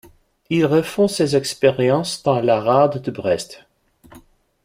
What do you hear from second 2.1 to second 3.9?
dans la rade de Brest.